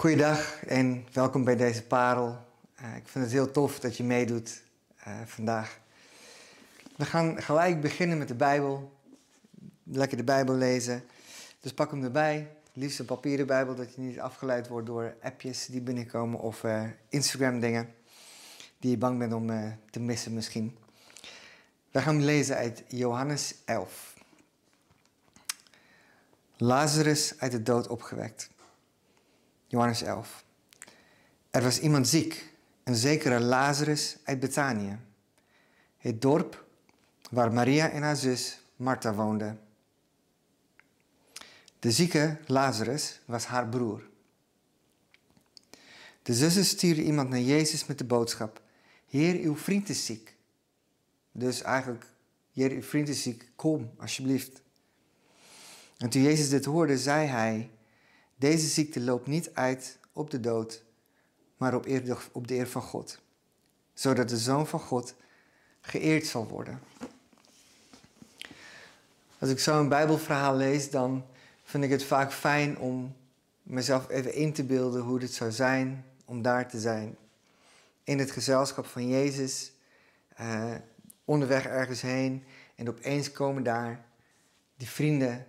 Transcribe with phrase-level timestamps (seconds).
[0.00, 2.38] Goeiedag en welkom bij deze parel.
[2.82, 4.62] Uh, ik vind het heel tof dat je meedoet
[5.08, 5.78] uh, vandaag.
[6.96, 8.92] We gaan gelijk beginnen met de Bijbel.
[9.82, 11.02] Lekker de Bijbel lezen.
[11.60, 12.50] Dus pak hem erbij.
[12.72, 16.82] Liefst een papieren Bijbel, dat je niet afgeleid wordt door appjes die binnenkomen of uh,
[17.08, 17.94] Instagram dingen
[18.78, 20.76] die je bang bent om te missen misschien.
[21.90, 24.14] We gaan lezen uit Johannes 11.
[26.56, 28.50] Lazarus uit de dood opgewekt.
[29.70, 30.44] Johannes 11.
[31.50, 32.52] Er was iemand ziek,
[32.84, 34.98] een zekere Lazarus uit Betanië,
[35.98, 36.64] het dorp
[37.30, 39.60] waar Maria en haar zus Martha woonden.
[41.78, 44.08] De zieke Lazarus was haar broer.
[46.22, 48.62] De zussen stuurden iemand naar Jezus met de boodschap:
[49.08, 50.36] Heer, uw vriend is ziek.
[51.32, 52.06] Dus eigenlijk,
[52.52, 54.62] Heer, uw vriend is ziek, kom alsjeblieft.
[55.96, 57.70] En toen Jezus dit hoorde, zei hij:
[58.40, 60.82] Deze ziekte loopt niet uit op de dood,
[61.56, 63.18] maar op, eer, op de eer van God,
[63.94, 65.14] zodat de Zoon van God
[65.80, 66.80] geëerd zal worden.
[69.38, 71.24] Als ik zo een Bijbelverhaal lees, dan
[71.64, 73.16] vind ik het vaak fijn om
[73.62, 77.16] mezelf even in te beelden hoe het zou zijn om daar te zijn.
[78.04, 79.72] In het gezelschap van Jezus,
[80.40, 80.74] uh,
[81.24, 84.04] onderweg ergens heen en opeens komen daar
[84.76, 85.46] die vrienden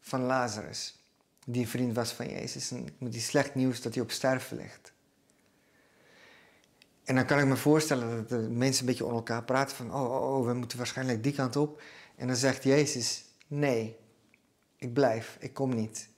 [0.00, 1.01] van Lazarus.
[1.46, 2.70] Die vriend was van Jezus.
[2.70, 4.92] En met die slecht nieuws dat hij op sterven ligt.
[7.04, 9.94] En dan kan ik me voorstellen dat de mensen een beetje onder elkaar praten van...
[9.94, 11.82] Oh, oh, oh, we moeten waarschijnlijk die kant op.
[12.16, 13.96] En dan zegt Jezus, nee,
[14.76, 16.08] ik blijf, ik kom niet.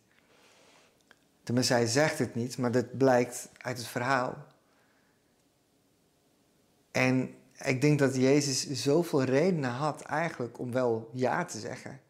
[1.43, 4.47] Tenminste, hij zegt het niet, maar dat blijkt uit het verhaal.
[6.91, 12.01] En ik denk dat Jezus zoveel redenen had eigenlijk om wel ja te zeggen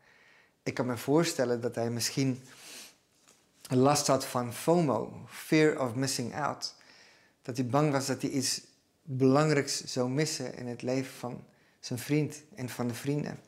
[0.65, 2.43] ik kan me voorstellen dat hij misschien
[3.69, 6.75] last had van FOMO, fear of missing out.
[7.43, 8.63] Dat hij bang was dat hij iets
[9.03, 11.45] belangrijks zou missen in het leven van
[11.81, 13.39] zijn vriend en van de vrienden.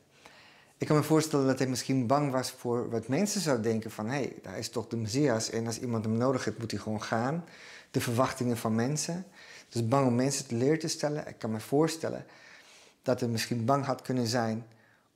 [0.77, 4.05] Ik kan me voorstellen dat hij misschien bang was voor wat mensen zouden denken van...
[4.05, 6.79] hé, hey, hij is toch de Messias en als iemand hem nodig heeft moet hij
[6.79, 7.45] gewoon gaan.
[7.91, 9.25] De verwachtingen van mensen.
[9.69, 11.27] Dus bang om mensen te leer te stellen.
[11.27, 12.25] Ik kan me voorstellen
[13.01, 14.65] dat hij misschien bang had kunnen zijn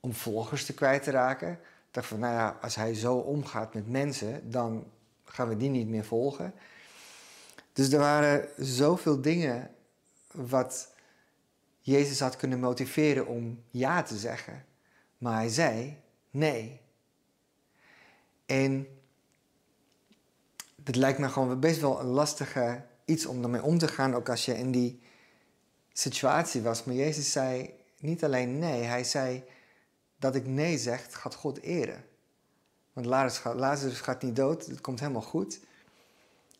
[0.00, 1.58] om volgers te kwijt te raken
[1.92, 4.84] dacht van, nou ja, als hij zo omgaat met mensen, dan
[5.24, 6.54] gaan we die niet meer volgen.
[7.72, 9.70] Dus er waren zoveel dingen
[10.32, 10.94] wat
[11.80, 14.64] Jezus had kunnen motiveren om ja te zeggen.
[15.18, 15.96] Maar hij zei
[16.30, 16.80] nee.
[18.46, 18.86] En
[20.84, 24.28] het lijkt me gewoon best wel een lastige iets om ermee om te gaan, ook
[24.28, 25.02] als je in die
[25.92, 26.84] situatie was.
[26.84, 29.44] Maar Jezus zei niet alleen nee, hij zei
[30.22, 32.04] dat ik nee zeg, gaat God eren.
[32.92, 35.60] Want Lazarus gaat, niet dood, het komt helemaal goed.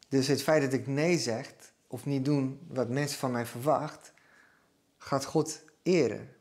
[0.09, 1.53] Dus het feit dat ik nee zeg,
[1.87, 4.13] of niet doen wat mensen van mij verwachten,
[4.99, 6.37] gaat God eren.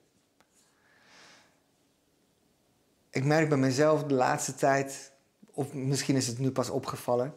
[3.09, 5.11] Ik merk bij mezelf de laatste tijd,
[5.51, 7.33] of misschien is het nu pas opgevallen,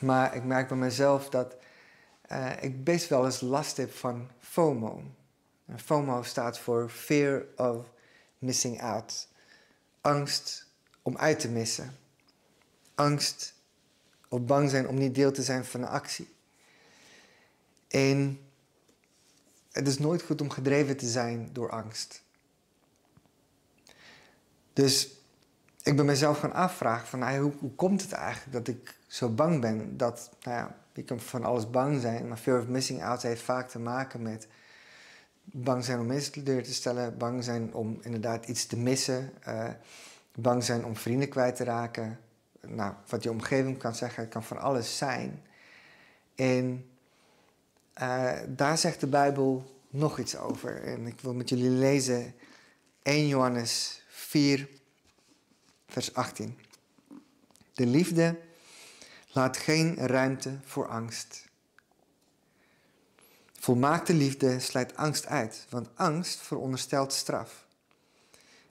[0.00, 1.56] maar ik merk bij mezelf dat
[2.32, 5.02] uh, ik best wel eens last heb van FOMO.
[5.76, 7.92] FOMO staat voor Fear of
[8.44, 9.28] missing out.
[10.00, 10.66] Angst
[11.02, 11.96] om uit te missen.
[12.94, 13.54] Angst
[14.28, 16.34] of bang zijn om niet deel te zijn van een actie.
[17.88, 18.40] En
[19.72, 22.22] het is nooit goed om gedreven te zijn door angst.
[24.72, 25.08] Dus
[25.82, 29.60] ik ben mezelf gaan afvragen van nou, hoe, komt het eigenlijk dat ik zo bang
[29.60, 33.22] ben dat, nou ja, je kan van alles bang zijn, maar fear of missing out
[33.22, 34.48] heeft vaak te maken met
[35.44, 39.68] bang zijn om mensen teleur te stellen, bang zijn om inderdaad iets te missen, uh,
[40.34, 42.18] bang zijn om vrienden kwijt te raken.
[42.60, 45.42] Nou, wat je omgeving kan zeggen, kan van alles zijn.
[46.34, 46.86] En
[48.02, 50.82] uh, daar zegt de Bijbel nog iets over.
[50.82, 52.34] En ik wil met jullie lezen
[53.02, 54.68] 1 Johannes 4,
[55.88, 56.58] vers 18.
[57.74, 58.38] De liefde
[59.32, 61.48] laat geen ruimte voor angst.
[63.64, 67.66] Volmaakte liefde sluit angst uit, want angst veronderstelt straf.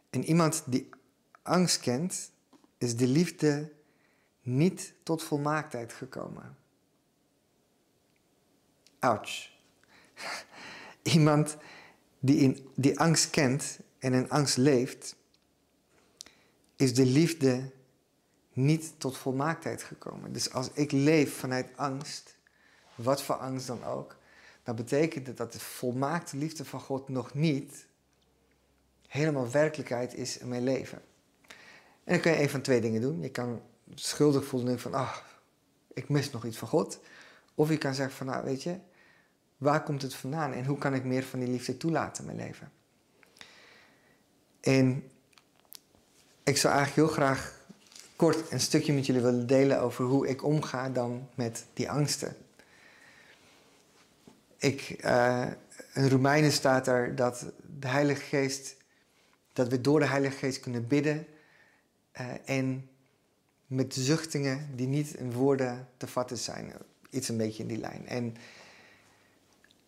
[0.10, 0.90] En iemand die
[1.42, 2.32] angst kent,
[2.78, 3.72] is de liefde
[4.42, 6.58] niet tot volmaaktheid gekomen.
[9.00, 9.50] Ouch.
[11.16, 11.58] Iemand
[12.20, 15.16] die, in, die angst kent en in angst leeft,
[16.76, 17.72] is de liefde
[18.52, 20.34] niet tot volmaaktheid gekomen.
[20.34, 22.36] Dus als ik leef vanuit angst,
[22.96, 24.22] wat voor angst dan ook,
[24.64, 27.86] dan betekent het dat de volmaakte liefde van God nog niet
[29.08, 31.02] helemaal werkelijkheid is in mijn leven.
[32.04, 33.22] En dan kun je een van twee dingen doen.
[33.22, 33.62] Je kan
[33.96, 35.42] schuldig voelen van, ach,
[35.94, 37.00] ik mis nog iets van God.
[37.56, 38.78] Of je kan zeggen van, nou weet je,
[39.58, 42.48] waar komt het vandaan en hoe kan ik meer van die liefde toelaten in mijn
[42.48, 42.72] leven?
[44.62, 45.04] En
[46.44, 47.62] ik zou eigenlijk heel graag
[48.16, 52.36] kort een stukje met jullie willen delen over hoe ik omga dan met die angsten.
[54.64, 55.46] Ik, uh,
[55.94, 57.46] in Romeinen staat er dat
[57.80, 58.76] de Heilige Geest,
[59.54, 61.26] dat we door de Heilige Geest kunnen bidden
[62.22, 62.90] uh, en
[63.68, 66.74] met zuchtingen die niet in woorden te vatten zijn.
[67.10, 68.08] Iets een beetje in die lijn.
[68.08, 68.36] En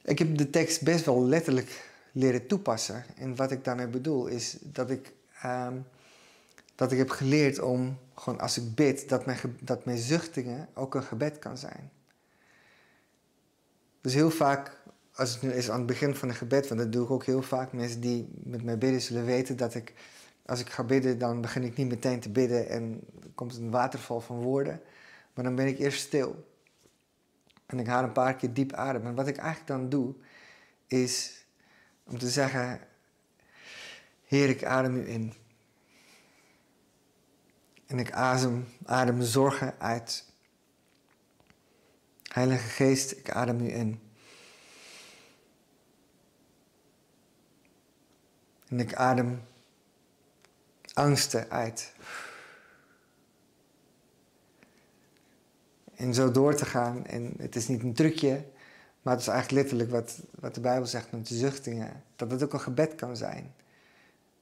[0.04, 3.06] ik heb de tekst best wel letterlijk leren toepassen.
[3.18, 5.14] En wat ik daarmee bedoel is dat ik,
[5.46, 5.86] um,
[6.76, 10.96] dat ik heb geleerd om gewoon als ik bid, dat mijn, dat mijn zuchtingen ook
[10.96, 11.92] een gebed kan zijn.
[14.06, 14.78] Dus heel vaak,
[15.16, 17.26] als het nu is aan het begin van een gebed, want dat doe ik ook
[17.26, 19.94] heel vaak, mensen die met mij bidden zullen weten dat ik,
[20.46, 23.72] als ik ga bidden, dan begin ik niet meteen te bidden en er komt een
[23.72, 24.82] waterval van woorden.
[25.34, 26.48] Maar dan ben ik eerst stil.
[27.66, 29.06] En ik haal een paar keer diep adem.
[29.06, 30.14] En wat ik eigenlijk dan doe,
[30.88, 31.46] is
[32.04, 32.80] om te zeggen:
[34.24, 35.34] Heer, ik adem u in.
[37.86, 40.34] En ik adem, adem zorgen uit.
[42.36, 44.00] Heilige Geest, ik adem u in.
[48.68, 49.42] En ik adem
[50.94, 51.94] angsten uit.
[55.96, 57.06] En zo door te gaan.
[57.06, 58.44] En het is niet een trucje,
[59.02, 62.04] maar het is eigenlijk letterlijk wat, wat de Bijbel zegt met de zuchtingen.
[62.16, 63.54] Dat het ook een gebed kan zijn.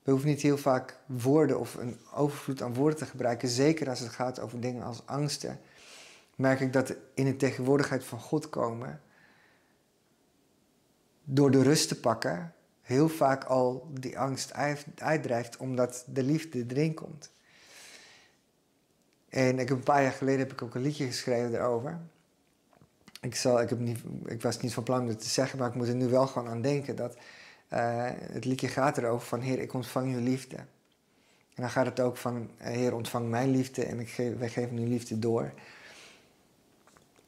[0.04, 3.50] We hoeven niet heel vaak woorden of een overvloed aan woorden te gebruiken.
[3.50, 5.60] Zeker als het gaat over dingen als angsten.
[6.36, 9.02] Merk ik dat in de tegenwoordigheid van God komen.
[11.24, 14.54] Door de rust te pakken, heel vaak al die angst
[14.96, 17.32] uitdrijft omdat de liefde erin komt.
[19.30, 22.00] En ik een paar jaar geleden heb ik ook een liedje geschreven daarover.
[23.22, 25.76] Ik, zal, ik, heb niet, ik was niet van plan dit te zeggen, maar ik
[25.76, 27.16] moet er nu wel gewoon aan denken dat
[27.74, 30.56] uh, het liedje gaat erover van Heer, ik ontvang uw liefde.
[30.56, 34.88] En dan gaat het ook van Heer, ontvang mijn liefde en ik wij geven uw
[34.88, 35.54] liefde door.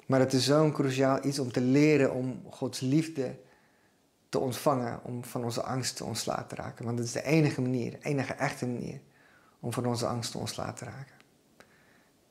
[0.05, 3.35] Maar het is zo'n cruciaal iets om te leren om Gods liefde
[4.29, 6.85] te ontvangen, om van onze angst te ontslagen te raken.
[6.85, 8.99] Want dat is de enige manier, de enige echte manier
[9.59, 11.15] om van onze angst te ontslagen te raken.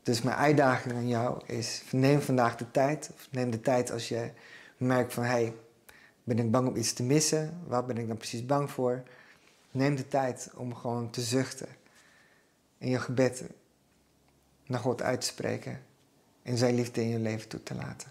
[0.03, 3.11] Dus mijn uitdaging aan jou is: neem vandaag de tijd.
[3.15, 4.31] Of neem de tijd als je
[4.77, 5.55] merkt van hé, hey,
[6.25, 7.61] ben ik bang om iets te missen?
[7.67, 9.03] Wat ben ik dan precies bang voor?
[9.70, 11.69] Neem de tijd om gewoon te zuchten.
[12.79, 13.44] En je gebed
[14.67, 15.82] naar God uit te spreken.
[16.44, 17.96] En zijn liefde in je leven toe te laten.